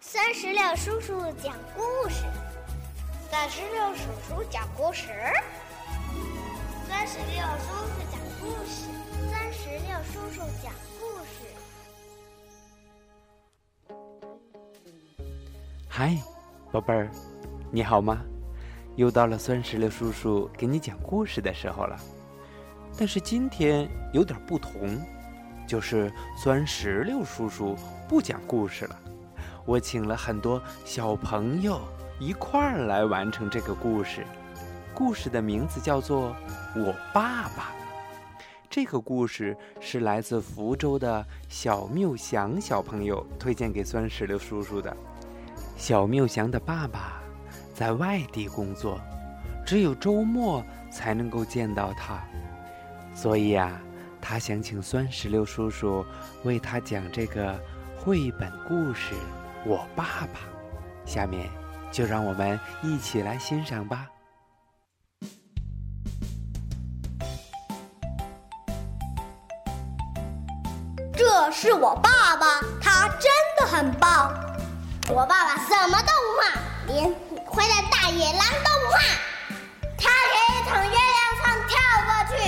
[0.00, 2.22] 三十六叔叔讲故事，
[3.30, 5.08] 三十六叔叔讲故事，
[6.88, 7.26] 三十六
[7.58, 8.86] 叔叔讲故事，
[9.30, 11.44] 三十六叔叔讲故事。
[15.88, 16.16] 嗨，
[16.70, 17.10] 宝贝儿，
[17.72, 18.22] 你好吗？
[18.94, 21.98] 又到了酸石榴叔叔给你讲故事的时候了。
[22.96, 25.00] 但是今天有点不同，
[25.66, 27.76] 就是酸石榴叔叔
[28.08, 28.96] 不讲故事了。
[29.68, 31.78] 我请了很多小朋友
[32.18, 34.24] 一块儿来完成这个故事。
[34.94, 36.34] 故事的名字叫做
[36.82, 37.74] 《我爸爸》。
[38.70, 44.96] 这个故事是来自福州的小缪祥小朋友推荐给酸石榴叔叔的。
[45.76, 47.20] 小缪祥的爸爸
[47.74, 48.98] 在外地工作，
[49.66, 52.26] 只有周末才能够见到他。
[53.14, 53.78] 所以呀，
[54.18, 56.02] 他想请酸石榴叔叔
[56.42, 57.54] 为他讲这个
[57.98, 59.14] 绘本故事
[59.64, 60.40] 《我爸爸》。
[61.10, 61.48] 下面
[61.90, 64.06] 就让我们一起来欣赏吧。
[71.16, 74.32] 这是我爸爸，他真的很棒。
[75.08, 77.04] 我爸爸什么都不怕，连
[77.50, 78.98] 坏的大野狼都不怕。
[79.96, 81.70] 他可以从月亮上跳
[82.04, 82.38] 过去。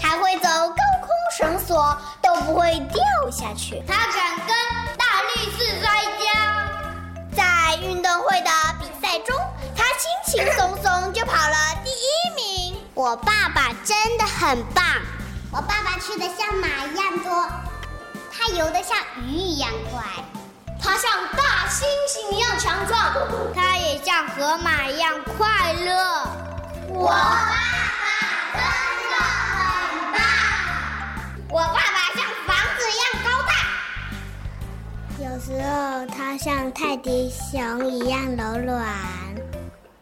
[0.00, 3.82] 还会走高空绳索，都不会掉下去。
[3.86, 4.56] 他敢跟
[4.96, 5.80] 大力士，
[8.28, 9.34] 会的比赛中，
[9.74, 12.76] 他轻轻松松就跑了第一名。
[12.92, 14.84] 我爸爸真的很棒。
[15.50, 17.48] 我爸爸吃的像马一样多，
[18.30, 20.02] 他游的像鱼一样快，
[20.78, 23.14] 他像大猩猩一样强壮，
[23.54, 26.30] 他也像河马一样快乐。
[26.88, 28.12] 我爸爸
[28.52, 28.60] 真
[29.08, 29.16] 的
[29.56, 30.20] 很棒。
[31.48, 33.50] 我爸爸像房子一样高大，
[35.24, 35.68] 有时候
[36.30, 38.84] 他像泰迪熊一样柔软，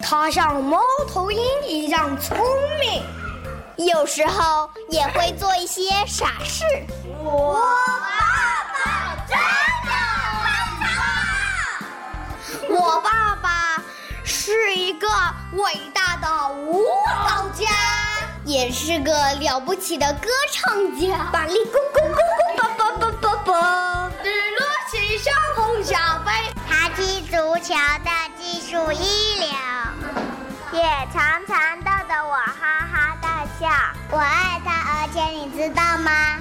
[0.00, 2.36] 他像猫头鹰一样聪
[2.80, 6.64] 明，有时候也会做一些傻事。
[7.22, 7.62] 我
[8.00, 8.10] 爸
[8.75, 9.38] 爸真
[12.66, 12.75] 的！
[12.75, 13.81] 我爸爸
[14.25, 15.06] 是一个
[15.53, 17.66] 伟大的舞蹈家。
[18.44, 23.85] 也是个了不起的歌唱家，板栗公公公公叭叭叭叭叭，
[29.00, 29.48] 医疗
[30.72, 33.68] 也常常逗得我哈哈大笑。
[34.10, 36.35] 我爱他而且你知道吗？